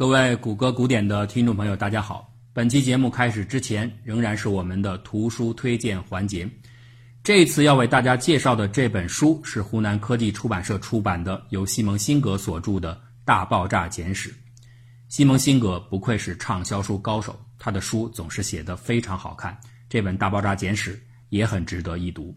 [0.00, 2.32] 各位谷歌古典的听众朋友，大家好。
[2.54, 6.48] 本期节目开始之前，仍然是我们的图书推荐环节。
[7.22, 12.94] 这次要为大家介绍的这本书是湖南科技出版社出版的，由西蒙辛格所著的
[13.26, 14.30] 《大爆炸简史》。
[15.08, 19.54] 西蒙辛格不愧是畅销书高手，他的书总是写得非常好看。
[19.86, 20.96] 这本《大爆炸简史》
[21.28, 22.34] 也很值得一读。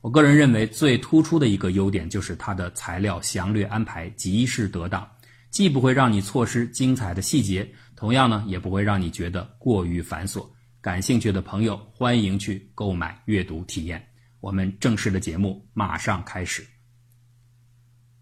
[0.00, 5.08] 我个人认为最突出的一个优点就是它的材料详略安排极是得当。
[5.54, 7.64] 既不会让你错失精彩的细节，
[7.94, 10.44] 同样呢，也不会让你觉得过于繁琐。
[10.80, 14.04] 感兴趣的朋友，欢迎去购买阅读体验。
[14.40, 16.66] 我们正式的节目马上开始。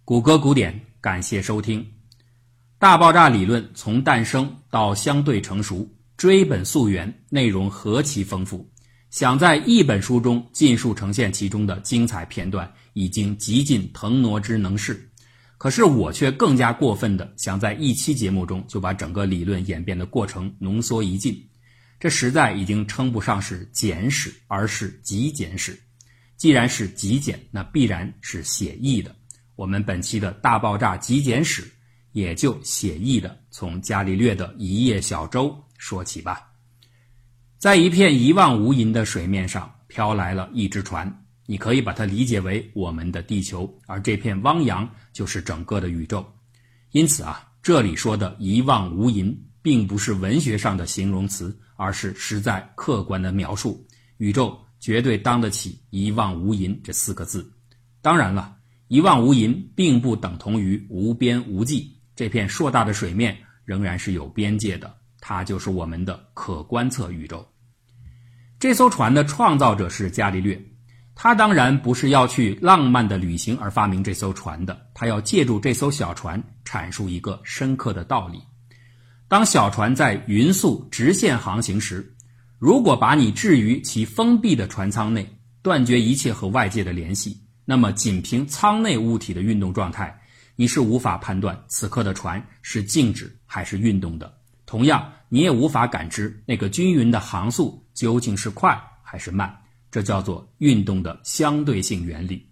[0.05, 1.83] 谷歌古典，感谢收听。
[2.79, 8.71] 大爆炸理论从诞生到相对成熟，追本溯源，内容何其丰富。
[9.09, 15.09] 想在一本书中尽数呈现其中的精彩片段，已经极尽腾挪之能事。
[15.63, 21.41] 可是我却更加过分的想在一期节目中就把整个理论演变的过程浓缩一尽，
[22.01, 25.81] 这实在已经称不上是简史，而是极简史。
[26.37, 29.15] 既然是极简，那必然是写意的。
[29.55, 31.73] 我们本期的大爆炸极简史，
[32.11, 36.51] 也就写意的从伽利略的一叶小舟说起吧。
[37.57, 41.22] 在一片一望无垠的水面上，飘来了一只船。
[41.47, 46.25] 你可以把它理解为我们的地球，而这片汪洋就是整个的宇宙。
[46.91, 53.87] 因此啊，这里说的一望无垠，并不是文学上的形容词，而是实在客观的描述。
[54.19, 57.51] 宇宙绝对当得起“一望无垠”这四个字。
[58.01, 58.57] 当然了
[58.89, 61.97] ，“一望无垠”并不等同于无边无际。
[62.15, 67.47] 这片硕大的水面仍然是有边界的，它就是我们的可观测宇宙。
[68.61, 70.63] 这艘船的创造者是伽利略。
[71.15, 78.41] 他当然不是要去浪漫的旅行而发明这艘船的，他要借助这艘小船阐述一个深刻的道理：
[79.29, 82.15] 当小船在匀速直线航行时，
[82.59, 85.29] 如果把你置于其封闭的船舱内，
[85.63, 90.19] 断绝一切和外界的联系，那么仅凭舱内物体的运动状态，
[90.57, 94.33] 你是无法判断此刻的船是静止还是运动的。
[94.67, 99.55] 同样，你也无法感知那个均匀的航速究竟是快还是慢。
[99.93, 102.51] 这叫做运动的相对性原理。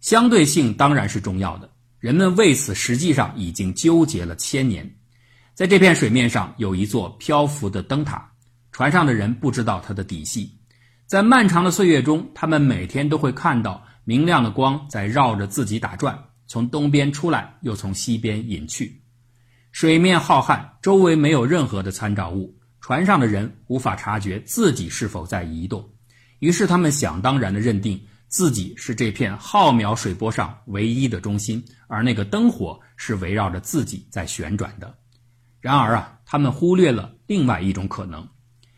[0.00, 1.68] 相对性当然是重要的，
[1.98, 4.88] 人们为此实际上已经纠结了千年。
[5.54, 8.30] 在这片水面上有一座漂浮的灯塔，
[8.70, 10.56] 船上的人不知道它的底细。
[11.06, 19.02] 在漫长的岁月中，他们每天都会看到明亮的光在绕着自己打转，从东边出来，又从西边隐去。
[19.72, 25.88] 水面浩瀚，周围没有任何的参照物，船上的人无法察觉自己是否在移动。
[26.38, 34.98] 于是他们想当然地认定自己是这片浩渺水波上唯一的中心，而那个灯火是围绕着自己在旋转的。
[35.60, 38.28] 然而啊，他们忽略了另外一种可能：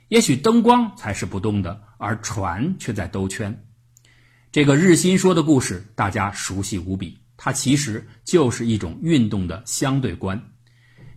[0.08, 3.64] 也许灯光才是不动的，而船却在兜圈。
[4.52, 10.52] 这个日心说的故事大家熟悉无比，它其实就是一种运动的相对观。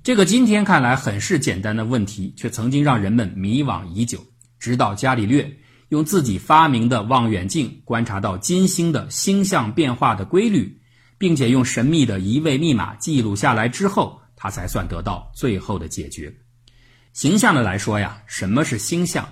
[0.04, 4.26] 这个今天看来很是简单的问题，却曾经让人们迷惘已久，
[4.60, 5.58] 直到伽利略。
[5.92, 10.80] 用自己发明的望远镜观察到金星的星象变化的规律，
[11.18, 16.34] 并且用神秘的一位密码记录下来之后，他才算得到最后的解决。
[17.12, 19.28] 形象的来说呀，什么是星象？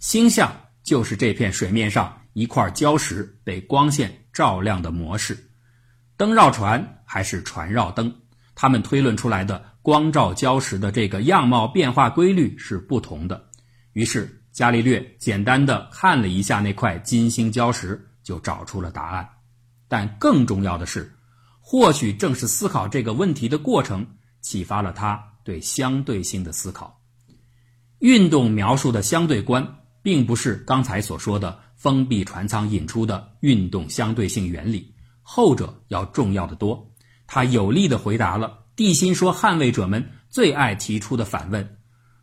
[0.00, 5.48] 星象就是这片水面上一块礁石被光线照亮的模式。
[6.18, 8.14] 灯绕船还是船绕灯，
[8.54, 13.42] 他们推论出来的光照礁石的这个样貌变化规律是不同的。
[13.94, 14.40] 于是。
[14.52, 19.28] 伽利略简单的看了一下那块金星礁石，就找出了答案。
[19.88, 21.10] 但更重要的是，
[21.60, 24.06] 或许正是思考这个问题的过程，
[24.40, 27.00] 启发了他对相对性的思考。
[27.98, 29.66] 运动描述的相对观，
[30.02, 36.92] 并不是刚才所说的封闭船舱引出的运动相对性原理，后者要重要的多。
[37.26, 41.78] 他有力的回答了地心说捍卫者们最爱提出的反问。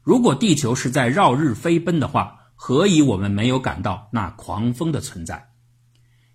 [0.10, 5.40] 如果地球是在绕日飞奔的话，何以我们没有感到那狂风的存在？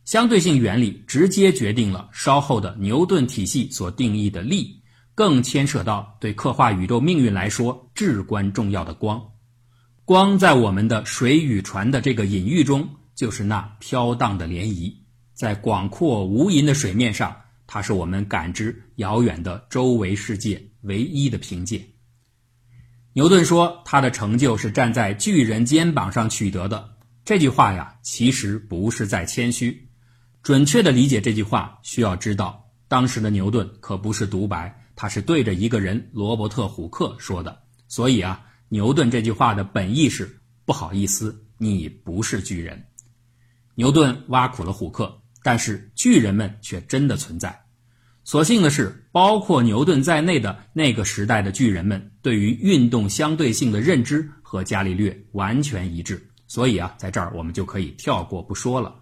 [0.04, 4.80] 相对性原理直接决定了稍后的牛顿体系所定义的力，
[5.12, 9.20] 更牵扯到对刻画宇宙命运来说至关重要的光。
[10.04, 14.94] 光在我们的水与船的这个隐喻中，就是那飘荡的涟漪，
[15.32, 17.34] 在广阔无垠的水面上，
[17.66, 21.84] 它是我们感知遥远的周围世界唯一的凭借。
[23.14, 29.88] 牛顿说：“他的成就是站在巨人肩膀上取得的。”这句话呀，其实不是在谦虚。
[30.42, 37.62] 准确的理解这句话，需要知道，当时的牛顿可不是独白，他是对着一个人罗伯特·虎克说的。
[37.86, 42.84] 所以啊，牛顿这句话的本意是不好意思，你不是巨人。
[43.76, 47.63] 牛顿挖苦了虎克，但是巨人们却真的存在。
[48.24, 56.26] 所幸的是，包括牛顿在内的那个时代的巨人们，对于运动相对性的认知和伽利略完全一致。
[56.46, 58.94] 所以啊，在这儿我们就可以跳过不说了。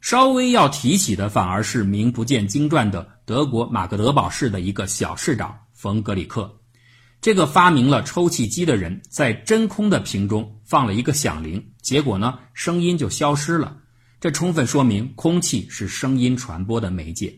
[0.00, 6.52] 稍微要提起的，反而是名不见经传的德国马格德堡市的一个小市长冯格里克。
[7.20, 13.76] 这个发明了抽气机的人，在真空的瓶中放了一个响铃，结果呢，声音就消失了。
[14.20, 17.32] 这充分说明空气是声音传播的媒介。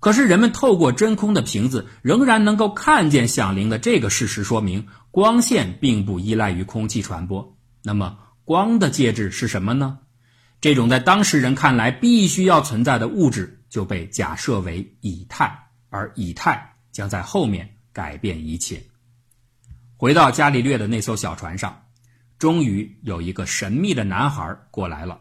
[0.00, 7.56] 可是人们透过真空的瓶子，仍然能够看见响铃的这个事实，说明光线并不依赖于空气传播。
[7.82, 9.98] 那么，光的介质是什么呢？
[10.62, 18.82] 这种在当时人看来必须要存在的物质，就被假设为以太，而以太将在后面改变一切。
[19.96, 21.82] 回到伽利略的那艘小船上，
[22.38, 25.20] 终于有一个神秘的男孩过来了。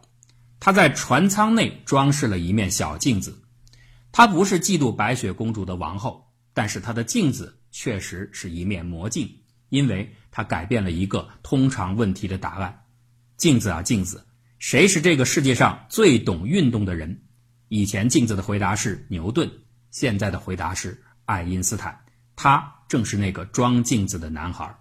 [0.62, 3.42] 他在船舱内装饰了一面小镜子。
[4.12, 9.30] 他不是嫉妒白雪公主的王后，但是他的镜子确实是一面魔镜，
[9.70, 12.86] 因为他改变了一个通常问题的答案。
[13.38, 14.26] 镜子啊，镜子，
[14.58, 17.22] 谁是这个世界上最懂运动的人？
[17.68, 19.50] 以前镜子的回答是牛顿，
[19.92, 22.00] 现在的回答是爱因斯坦。
[22.36, 22.76] 他。
[22.90, 24.76] 正是那个装镜子的男孩。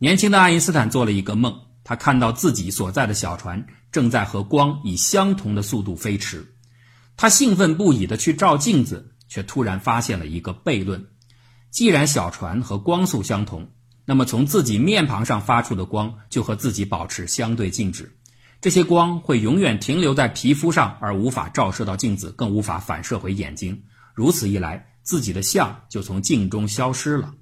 [0.00, 6.44] 年轻的爱因斯坦做了一个梦，他看到自己所在的小船正在和光以相同的速度飞驰。
[7.20, 11.06] 他兴奋不已地去照镜子，却突然发现了一个悖论：
[11.70, 13.72] 既然小船和光速相同，
[14.06, 18.16] 那么从自己面庞上发出的光就和自己保持相对静止。
[18.62, 23.82] 这些光会永远停留在皮肤上，而无法照射到镜子，更无法反射回眼睛。
[24.14, 24.86] 如此一来。
[25.02, 27.34] 自己的像就从镜中消失了。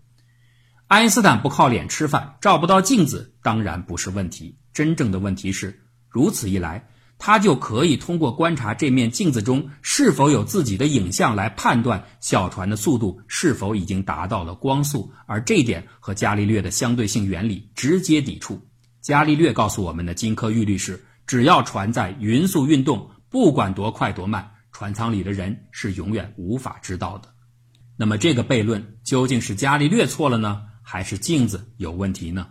[0.87, 4.59] 爱因斯坦不靠脸吃饭，照不到镜子当然不是问题。
[4.73, 6.89] 真正的问题是，如此一来，
[7.19, 18.65] 他就可以通过观察这面镜子中是否有自己的影像来判断小船的速度是否已经达到了光速，而这一点和伽利略的相对性原理直接抵触。
[19.01, 27.29] 伽利略告诉我们的金科玉律是：只要船在匀速运动，不管多快多慢，船舱里的人是永远无法知道的。
[27.97, 32.47] 那么这个悖论究竟是伽利略错了呢，还是镜子有问题呢？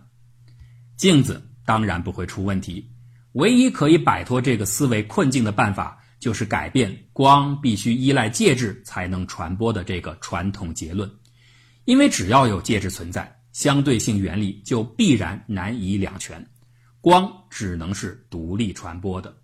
[0.97, 2.91] 镜子当然不会出问题，
[3.37, 11.07] 唯一可以摆脱这个思维困境的办法，就是改变光必须依赖介质才能传播的这个传统结论。
[11.85, 16.43] 因为只要有介质存在，相对性原理就必然难以两全，
[16.99, 19.37] 光只能是独立传播的。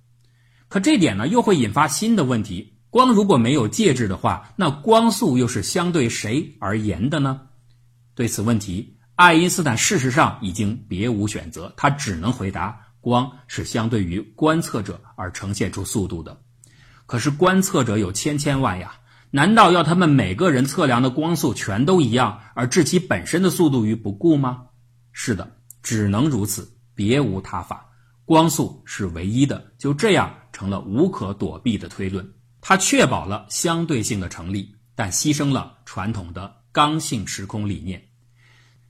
[0.69, 2.74] 可这点呢，又会引发新的问题。
[2.90, 7.42] 光如果没有介质的话，那光速又是相对谁而言的呢？
[8.16, 16.42] 对此问题，爱因斯坦事实上已经别无选择，他只能回答：光是相对于观测者而呈现出速度的。
[17.06, 18.96] 可是观测者有千千万呀，
[19.30, 24.68] 难道要他们每个人测量的光速全都一样，而置其本身的速度于不顾吗？
[25.12, 27.86] 是的，只能如此，别无他法。
[28.24, 32.26] 光速是唯一的，就这样成了无可躲避的推论。
[32.62, 38.02] 它确保了相对性的成立，但牺牲了传统的刚性时空理念。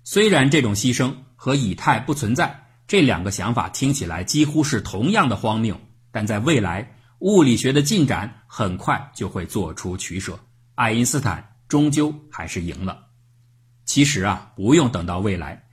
[0.04, 5.80] 虽然这种牺牲和以太不存在这两个想法听起来几乎是同样的荒谬，
[6.12, 10.38] 但在未来物理学的进展很快就会做出取舍。
[10.76, 13.08] 爱因斯坦终究还是赢了。
[13.86, 15.64] 其实啊，不用等到未来，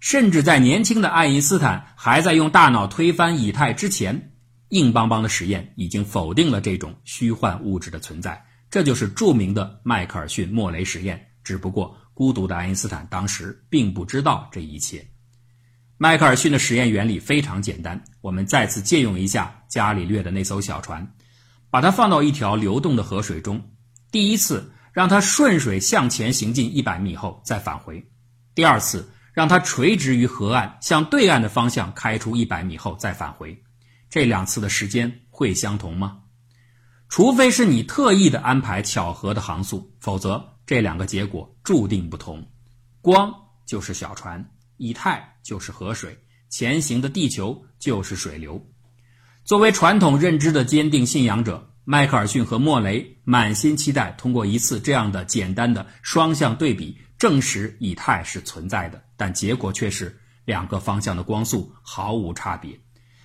[0.00, 4.32] 甚至在年轻的爱因斯坦还在用大脑推翻以太之前。
[4.70, 11.20] 硬邦邦的实验已经否定了这种虚幻物质的存在，这就是著名的迈克尔逊莫雷实验。
[11.42, 15.04] 只不过，孤独的爱因斯坦当时并不知道这一切。
[16.02, 21.12] 迈克尔逊的实验原理非常简单，我们再次借用一下伽利略的那艘小船，
[21.68, 23.70] 把它放到一条流动的河水中。
[24.10, 28.02] 第一次让它顺水向前行进一百米后再返回；
[28.54, 33.62] 第二次让它垂直于河岸向对岸的方向开出一百米后再返回。
[34.08, 36.20] 这两次的时间会相同吗？
[37.10, 42.48] 除非是你特意的安排巧合的航速，否则这两个结果注定不同。
[43.02, 43.34] 光
[43.66, 46.16] 就是小船，以太就是河水，
[46.48, 48.66] 前行的地球就是水流。
[49.44, 59.02] 作为传统认知的坚定信仰者，迈克尔逊和莫雷满心期待通过一次这样的简单的双向对比，证实以太是存在的。
[59.18, 62.80] 但结果却是两个方向的光速毫无差别。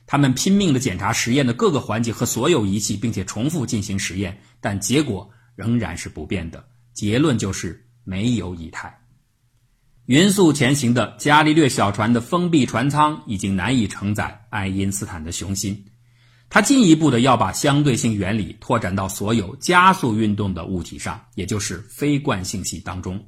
[0.05, 6.67] 他们拼命地检查实验的各个环节和所有仪器，并且重复进行实验，但结果仍然是不变的。
[6.93, 9.04] 结论就是没有以太。
[10.05, 15.83] 匀速前行的伽利略小船的封闭船舱已经难以承载爱因斯坦的雄心，
[16.47, 23.19] 他进一步的要把相对性原理拓展到所有加速运动的物体上，也就是非惯性系当中，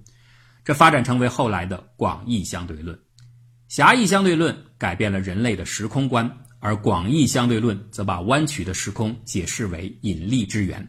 [0.64, 2.96] 这发展成为后来的广义相对论。
[3.68, 10.88] 狭义相对论改变了人类的时空观，而广义相对论则把弯曲的时空解释为引力之源。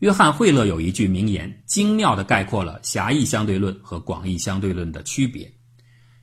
[0.00, 5.50] 约翰·惠勒有一句名言，精妙地概括了狭义相对论和广义相对论的区别。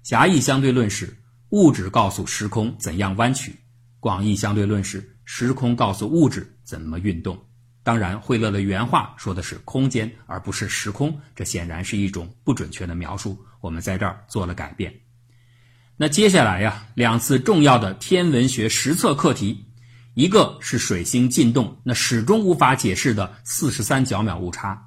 [0.04, 1.18] 狭义相对论是
[1.50, 3.56] 物质告诉时空怎样弯曲，
[4.00, 7.36] 广义相对论是时空告诉物质怎么运动。
[7.82, 13.38] 当然，惠勒的原话说的是空间，而不是时空，这显然是一种不准确的描述。
[13.60, 14.94] 我们在这儿做了改变。
[15.98, 19.66] 那接下来呀，两次重要的天文学实测课题。
[20.16, 24.78] 一个是水星进动，那始终无法解释的四十三角秒误差；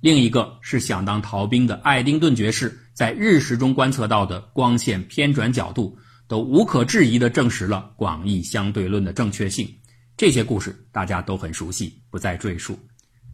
[0.00, 9.68] 另一个是想当逃兵的爱丁顿爵士在日食中观测到的光线偏转角度，都无可置疑地证实了广义相对论的正确性。
[10.16, 12.78] 这些故事大家都很熟悉，不再赘述。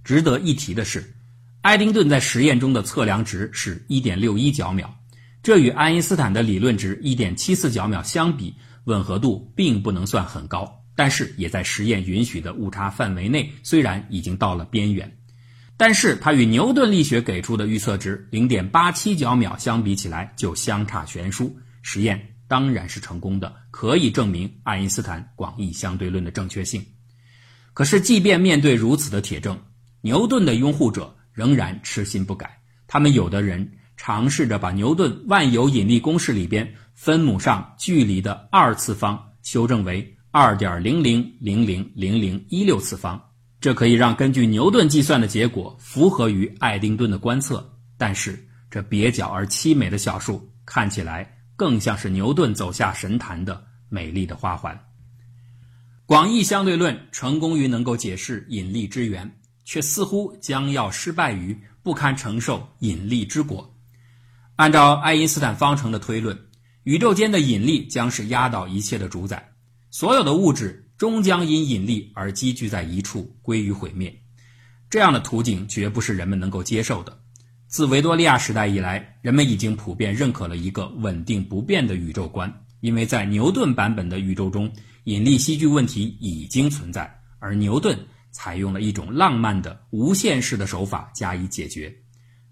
[0.03, 1.15] 值得一提的是，
[1.61, 4.93] 爱丁顿在实验中的测量值是一点六一角秒，
[5.45, 8.53] 这与爱因斯坦的理论值一点七四角秒相比，
[8.87, 10.76] 吻合度并不能算很高。
[10.97, 15.19] 但是也在实验允许的误差范围内，虽然已经到了边缘，
[15.77, 21.57] 但是它与牛顿力学给出的预测值零点八七角秒相比起来就相差悬殊。
[21.83, 26.85] 实验当然是成功的，可以证明爱因斯坦广义相对论的正确性。
[27.75, 29.61] 可是，即便面对如此的铁证，
[30.01, 32.63] 牛顿的拥护者仍然痴心不改。
[32.87, 40.16] 他们有的人尝试着把牛顿万有引力公式里边分母上距离的二次方修正为。
[40.39, 43.19] 二点零零零零零零一六次方，
[43.59, 47.67] 这可以让根据牛顿计算的结果符合于爱丁顿的观测。
[47.97, 51.27] 但是这蹩脚而凄美的小数看起来
[51.57, 54.79] 更像是牛顿走下神坛的美丽的花环。
[56.05, 63.75] 广义相对论成功于能够解释引力之源，却似乎将要失败于不堪承受引力之果。
[64.57, 66.39] 按照爱因斯坦方程的推论，
[66.83, 69.43] 宇宙间的引力将是压倒一切的主宰。
[69.99, 74.15] 所有的物质终将因引力而积聚在一处，归于毁灭。
[74.91, 77.19] 这样的图景绝不是人们能够接受的。
[77.67, 84.71] 自维多利亚时代以来，人们已经普遍认可了一个稳定不变的宇宙观，因为在牛顿版本的宇宙中，
[85.05, 87.99] 引力吸聚问题已经存在，而牛顿
[88.33, 91.91] 采用了一种浪漫的无限式的手法加以解决。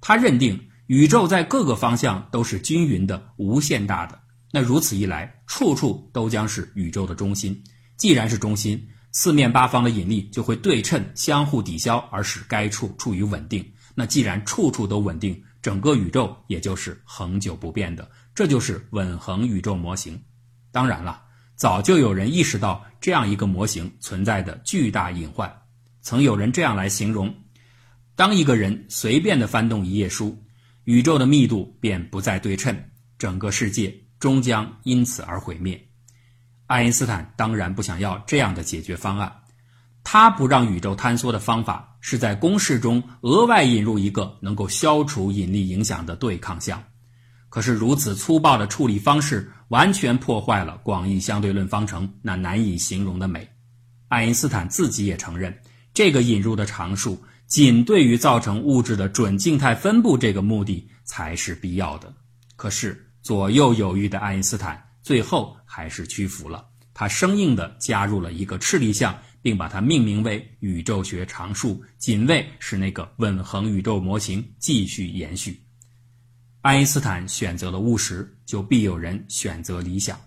[0.01, 4.19] 他认定宇宙在各个方向都是均匀的、无限大的。
[4.55, 7.61] 那如此一来，处处都将是宇宙的中心。
[7.97, 8.81] 既然是中心，
[9.11, 13.69] 四面八方的引力就会对称、相互抵消，而使该处处于稳定。
[13.97, 18.09] 那既然处处都稳定，整个宇宙也就是恒久不变的。
[18.33, 20.17] 这就是稳恒宇宙模型。
[20.71, 21.21] 当然了，
[21.57, 25.53] 早就有人意识到这样一个模型存在的巨大隐患。
[26.01, 27.35] 曾有人这样来形容：
[28.15, 30.41] 当一个人随便的翻动一页书，
[30.85, 32.73] 宇宙的密度便不再对称，
[33.19, 33.93] 整个世界。
[34.25, 35.79] 终将因此而毁灭。
[36.67, 39.31] 爱因斯坦当然不想要这样的解决方案，
[40.03, 46.83] 他不让宇宙坍缩的方法是在公式中额外引入一个能够消除引力影响的对抗项。
[47.51, 53.47] 可是如此粗暴的处理方式，完全破坏了广义相对论方程那难以形容的美。
[54.09, 55.55] 爱因斯坦自己也承认，
[55.93, 62.11] 这个引入的常数仅对于造成物质的准静态分布这个目的才是必要的。
[62.57, 63.04] 可是。
[63.25, 66.63] 左右犹豫的爱因斯坦最后还是屈服了，
[66.93, 75.59] 他生硬地加入了一个斥力项，并把它命名为宇宙学常数，仅为使那个稳恒宇宙模型继续延续。
[76.61, 80.21] 爱因斯坦选择了务实，就必有人选择理想。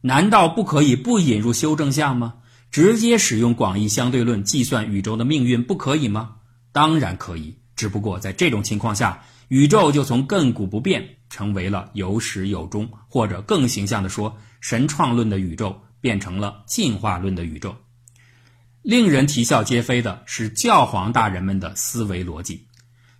[0.00, 2.34] 难道不可以不引入修正项吗？
[2.72, 6.38] 直接使用广义相对论计算宇宙的命运不可以吗？
[6.72, 9.22] 当然可以，只不过在这种情况下。
[9.48, 17.74] 宇宙就从亘古不变成为了有始有终，或者更形象的说，神创论的宇宙变成了进化论的宇宙。
[18.82, 22.66] 令人啼笑皆非的是教皇大人们的思维逻辑，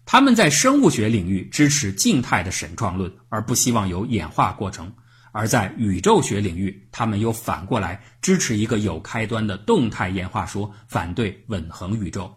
[0.04, 4.86] 他们在生物学领域支持静态的神创论，而不希望有演化过程；
[5.32, 12.30] 而在宇宙学领域，他们又反过来支持一个有开端的动态演化说，反对稳恒宇宙。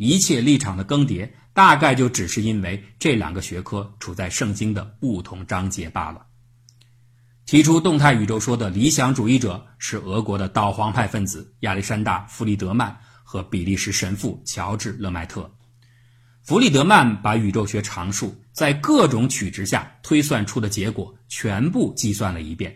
[0.00, 1.30] 一切立场的更迭。
[1.52, 6.26] 大概就只是因为这两个学科处在圣经的不同章节罢了。
[7.44, 15.52] 提出动态宇宙说的理想主义者是俄国的导皇派分子亚历山大·弗里德曼和比利时神父乔治·勒迈特。
[16.44, 22.74] 弗里德曼把宇宙学常数在各种取值下推算出的结果全部计算了一遍，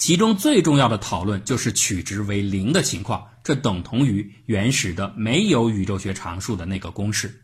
[0.00, 7.42] 其中最重要的讨论就是取值为零的情况，这等同于原始的没有宇宙学常数的那个公式。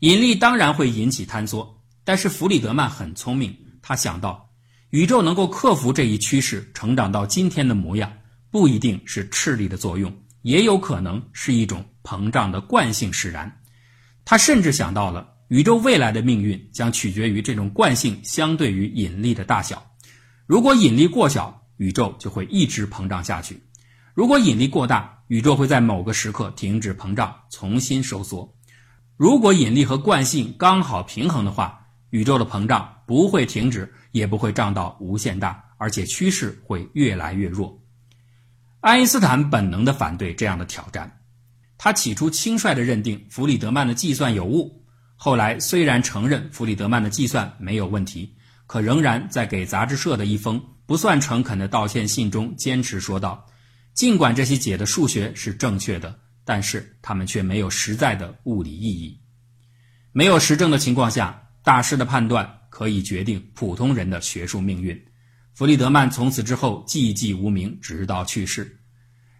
[0.00, 4.50] 引力当然会引起坍缩，但是弗里德曼很聪明，他想到
[4.90, 8.12] 宇宙能够克服这一趋势，成长到今天的模样，
[8.50, 13.50] 不一定是斥力的作用，也有可能是一种膨胀的惯性使然。
[14.26, 19.82] 他甚至想到了宇宙未来的命运将取决于这种惯性相对于引力的大小。
[20.46, 23.56] 如果引力过小，宇宙就会一直膨胀下去；
[24.14, 28.56] 如果引力过大，宇宙会在某个时刻停止膨胀，重新收缩。
[29.16, 37.82] 如果引力和惯性刚好平衡的话，宇宙的膨胀不会停止，也不会胀到无限大，而且趋势会越来越弱。
[38.80, 41.20] 爱因斯坦本能地反对这样的挑战。
[41.78, 44.84] 他起初轻率地认定弗里德曼的计算有误，
[45.16, 48.36] 后来虽然承认弗里德曼的计算没有问题，
[48.66, 50.62] 可仍然在给杂志社的一封
[50.92, 53.46] 不算诚恳的道歉信中坚持说道
[53.96, 59.18] ：“尽管这些解的数学是正确的，但是它们却没有实在的物理意义。
[60.12, 65.02] 没有实证的情况下，大师的判断可以决定普通人的学术命运。”
[65.56, 68.78] 弗里德曼从此之后寂寂无名，直到去世。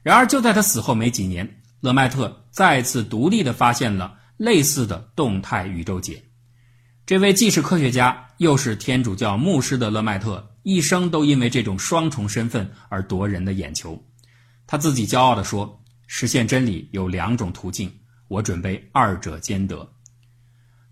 [0.03, 1.61] 然而就在他死后没几年。
[1.81, 6.25] 勒迈特再次独立地发现了类似的动态宇宙解。
[7.05, 14.03] 这位既是科学家又是天主教牧师的勒迈特，一生都因为这种双重身份而夺人的眼球。
[14.67, 17.93] 他自己骄傲地说：“实现真理有两种途径，
[18.29, 19.93] 我准备二者兼得。”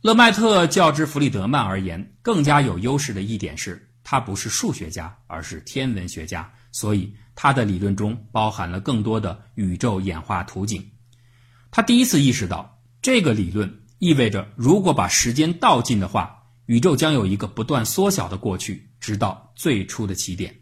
[0.02, 7.14] 勒迈特较之弗里德曼而言，更加有优势的一点是，他不是数学家，而是天文学家，所以。
[7.36, 10.90] 他的理论中包含了更多的宇宙演化图景。
[11.70, 16.36] 他第一次意识到，这个理论意味着，如果把时间倒进的话，
[16.66, 20.54] 宇宙将有一个不断缩小的过去，直到最初的起点。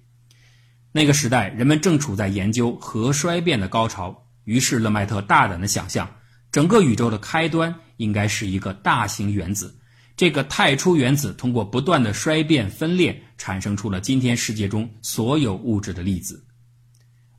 [0.92, 4.26] 那个时代，人们正处在研究核衰变的高潮。
[4.44, 6.16] 于是，勒迈特大胆的想象，
[6.50, 9.78] 整个宇宙的开端应该是一个大型原子。
[10.16, 16.44] 这个太初原子通过不断的衰变分裂，产生出了今天世界中所有物质的粒子。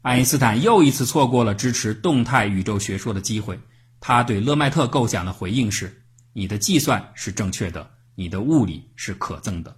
[0.02, 3.60] 爱因斯坦又一次错过了支持动态宇宙学说的机会。
[4.00, 9.76] 他对勒迈特构想的回应是：“你的计算是正确的，你的物理是可憎的。”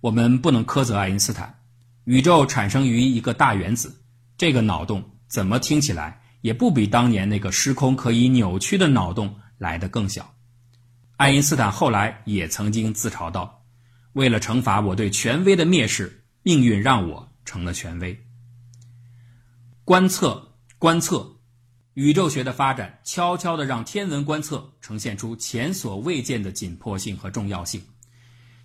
[0.00, 1.62] 我们不能苛责爱因斯坦。
[2.04, 4.02] 宇宙产生于一个大原子，
[4.38, 10.34] 这个脑洞怎么听起来也不比当年那个时空可以扭曲的脑洞来得更小。
[11.16, 13.62] 爱因斯坦后来也曾经自嘲道
[14.14, 18.18] ：“为了惩罚我对权威的蔑视，命运让我成了权威。”
[19.84, 21.36] 观测，观测，
[21.92, 27.82] 宇宙学的发展悄悄地让天文观测呈现出前所未见的紧迫性和重要性。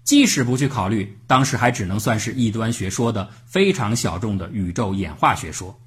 [0.06, 5.78] 即使不去考虑当时还只能算是异端学说的非常小众的宇宙演化学说，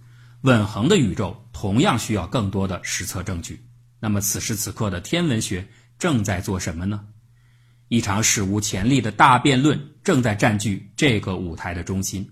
[0.42, 3.64] 稳恒的宇宙同样需要更多的实测证据。
[3.98, 5.66] 那么，此时此刻的天文学
[5.98, 7.00] 正在做什么呢？
[7.88, 12.28] 一场史无前例的大辩论正在占据这个舞台的中心。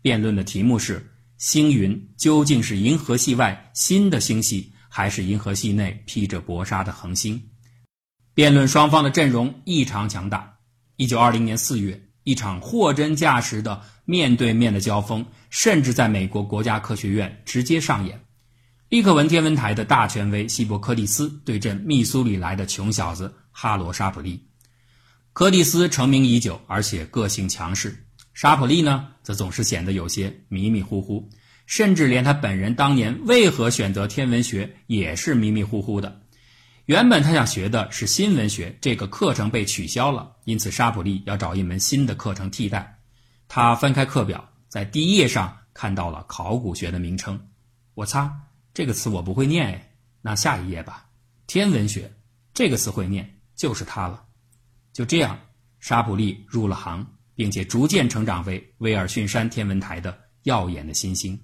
[0.00, 1.08] 辩论的题目是。
[1.38, 7.42] 星云究竟是银河系外新的星系，还是银河系内披着薄纱的恒星？
[8.32, 10.51] 辩论双方的阵容异常强大。
[11.02, 18.20] 一九二零年四月，一场货真价实的面对面的交锋，甚至在美国国家科学院直接上演。
[18.88, 24.46] 利克文天文台的大权威希伯克利斯对阵密苏里来的穷小子哈罗沙普利。
[25.32, 28.06] 柯蒂斯成名已久，而且个性强势。
[28.32, 31.30] 沙普利呢，则总是显得有些迷迷糊糊，
[31.66, 36.21] 甚至连他本人当年为何选择天文学也是迷迷糊糊的。
[36.86, 42.98] 原本他想学的是新闻学，这个课程被取消了，因此沙普利要找一门新的课程替代。
[43.48, 47.48] 他翻开课表，在第一页上看到了考古学的名称。
[47.94, 48.32] 我擦，
[48.74, 49.90] 这个词我不会念哎。
[50.20, 51.06] 那下一页吧，
[51.46, 52.12] 天文学，
[52.54, 54.24] 这个词会念，就是它了。
[54.92, 55.38] 就这样，
[55.80, 57.06] 沙普利入了行。
[57.34, 61.40] 并且逐渐成长为威尔逊山天文台的耀眼的新星。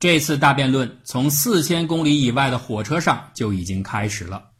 [0.00, 4.50] 这次大辩论从四千公里以外的火车上就已经开始了。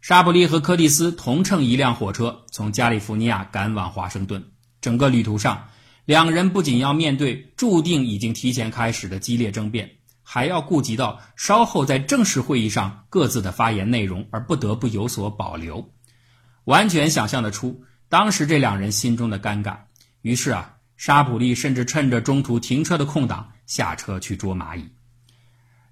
[0.00, 4.50] 沙普利和柯蒂斯同乘一辆火车，从加利福尼亚赶往华盛顿。
[4.80, 5.68] 整个旅途上，
[6.06, 9.90] 两人不仅要面对注定已经提前开始的激烈争辩，
[10.24, 15.92] 还要顾及到稍后在正式会议上各自的发言内容，而不得不有所保留。
[16.64, 17.84] 完全想象得出。
[18.08, 19.76] 当时这两人心中的尴尬，
[20.22, 24.84] 于是啊，沙普利甚至趁着中途停车的空档下车去捉蚂蚁。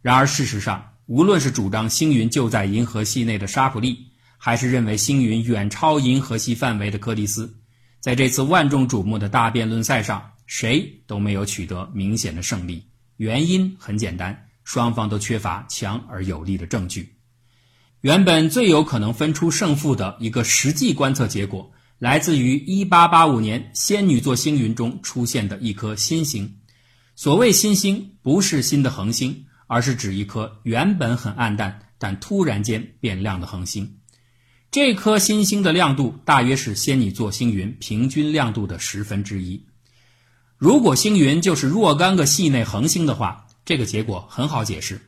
[0.02, 3.96] 然而事实上，无论是主张星云就在银河系内的沙普利，
[4.36, 7.54] 还是认为星云远超银河系范围的柯蒂斯。
[8.00, 12.84] 在这次万众瞩目的大辩论赛上，谁都没有取得明显的胜利。
[13.16, 17.14] 原因很简单，双方都缺乏强而有力的证据。
[18.00, 26.57] 原本最有可能分出胜负的一个实际观测结果，来自于1885年仙女座星云中出现的一颗新星。
[27.18, 33.98] 所谓新星，不是新的恒星，而是指一颗原本很暗淡但突然间变亮的恒星。
[34.70, 39.66] 这颗新星的亮度大约是仙女座星云平均亮度的十分之一。
[40.58, 45.00] 如果星云就是若干个系内恒星的话，这个结果很好解释。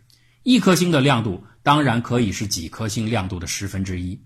[0.43, 4.21] 一颗星的亮度当然可以是几颗星亮度的十分之一。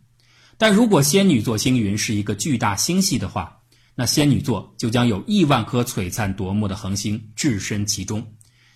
[0.57, 3.59] 但如果仙女座星云是一个巨大星系的话，
[3.94, 8.26] 那仙女座就将有亿万颗璀璨夺目的恒星置身其中。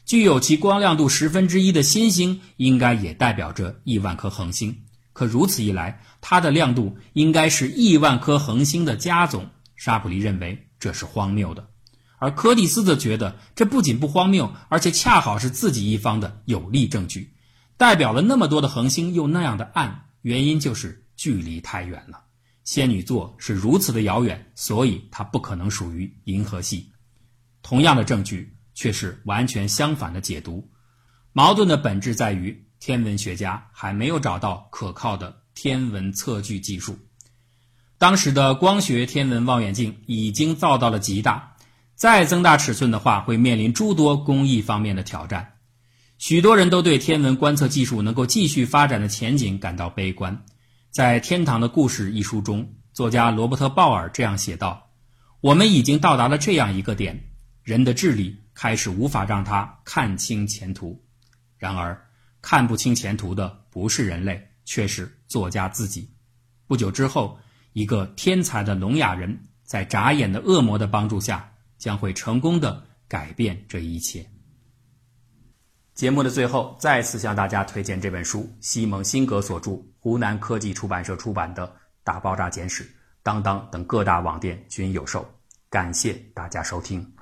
[0.04, 4.84] 具有其光亮度十分之一的新星，应该也代表着亿万颗恒星。
[5.12, 9.50] 可如此一来，它的亮度应该是亿万颗恒星的加总。
[9.76, 11.68] 沙普利认为这是荒谬的，
[12.18, 17.34] 而柯蒂斯则觉得这不仅不荒谬，而且恰好是自己一方的有力证据。
[17.76, 22.24] 代表了那么多的恒星又那样的暗，原因就是距离太远了。
[22.68, 26.92] 仙女座是如此的遥远，所以它不可能属于银河系。
[27.62, 30.68] 同样的证据却是完全相反的解读。
[31.32, 36.98] 矛盾的本质在于，天文学家还没有找到可靠的天文测距技术。
[37.96, 41.56] 当时的光学天文望远镜已经造到了极大，
[41.94, 45.54] 再增大尺寸的话，会面临诸多工艺方面的挑战。
[46.18, 50.44] 许多人都对天文观测技术能够继续发展的前景感到悲观。
[50.90, 54.90] 在《天堂的故事》一书中，作家罗伯特·鲍尔这样写道
[55.40, 57.18] ：“我们已经到达了这样一个点，
[57.62, 61.04] 人的智力开始无法让他看清前途。
[61.58, 62.08] 然而，
[62.40, 66.10] 看不清前途的不是人类，却是作家自己。
[66.66, 67.38] 不久之后，
[67.74, 74.26] 一个天才的聋哑人在眨眼的恶魔的帮助下，将会成功的改变这一切。”
[75.94, 81.68] 节目的最后，再次向大家推荐这本书，西蒙辛格所著、湖南科技出版社出版的
[82.02, 82.82] 《大爆炸简史》，
[83.22, 85.22] 当当等各大网店均有售。
[85.68, 87.17] 感谢大家收听。